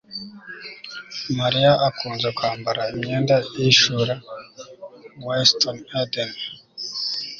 [1.39, 4.15] Mariya akunze kwambara imyenda ihishura
[5.25, 6.29] WestofEden